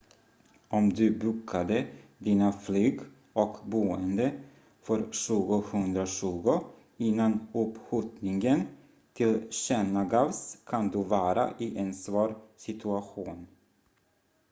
[0.69, 2.99] om du bokade dina flyg
[3.33, 4.41] och boende
[4.81, 5.01] för
[5.65, 6.59] 2020
[6.97, 8.67] innan uppskjutningen
[9.13, 13.47] tillkännagavs kan du vara i en svår situation